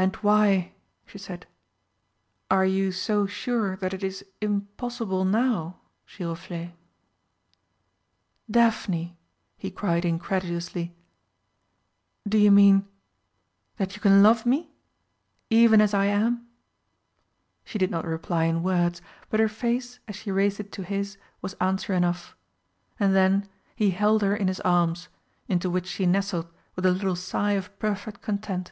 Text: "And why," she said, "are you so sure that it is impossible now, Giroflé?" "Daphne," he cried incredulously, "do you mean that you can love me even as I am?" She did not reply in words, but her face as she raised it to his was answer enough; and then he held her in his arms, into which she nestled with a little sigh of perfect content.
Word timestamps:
"And 0.00 0.14
why," 0.22 0.74
she 1.06 1.18
said, 1.18 1.44
"are 2.52 2.64
you 2.64 2.92
so 2.92 3.26
sure 3.26 3.74
that 3.78 3.92
it 3.92 4.04
is 4.04 4.24
impossible 4.40 5.24
now, 5.24 5.80
Giroflé?" 6.06 6.74
"Daphne," 8.48 9.18
he 9.56 9.72
cried 9.72 10.04
incredulously, 10.04 10.94
"do 12.28 12.38
you 12.38 12.52
mean 12.52 12.86
that 13.78 13.96
you 13.96 14.00
can 14.00 14.22
love 14.22 14.46
me 14.46 14.70
even 15.50 15.80
as 15.80 15.92
I 15.92 16.04
am?" 16.04 16.46
She 17.64 17.76
did 17.76 17.90
not 17.90 18.06
reply 18.06 18.44
in 18.44 18.62
words, 18.62 19.02
but 19.30 19.40
her 19.40 19.48
face 19.48 19.98
as 20.06 20.14
she 20.14 20.30
raised 20.30 20.60
it 20.60 20.70
to 20.74 20.84
his 20.84 21.18
was 21.42 21.54
answer 21.54 21.92
enough; 21.92 22.36
and 23.00 23.16
then 23.16 23.48
he 23.74 23.90
held 23.90 24.22
her 24.22 24.36
in 24.36 24.46
his 24.46 24.60
arms, 24.60 25.08
into 25.48 25.68
which 25.68 25.88
she 25.88 26.06
nestled 26.06 26.46
with 26.76 26.86
a 26.86 26.92
little 26.92 27.16
sigh 27.16 27.54
of 27.54 27.76
perfect 27.80 28.22
content. 28.22 28.70